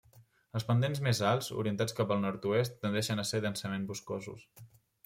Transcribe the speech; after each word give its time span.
Els 0.59 0.63
pendents 0.69 1.01
més 1.07 1.21
alts, 1.33 1.51
orientats 1.65 1.99
cap 2.01 2.15
al 2.17 2.25
nord-oest, 2.25 2.77
tendeixen 2.87 3.27
a 3.27 3.31
ser 3.35 3.47
densament 3.49 3.87
boscosos. 3.93 4.53